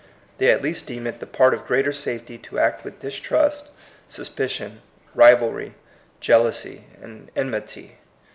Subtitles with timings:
[0.39, 3.69] They at least deem it the part of greater safety to act with distrust,
[4.09, 4.81] suspicion,
[5.13, 5.75] rivalry,
[6.19, 7.99] jeal ousy, and enmity.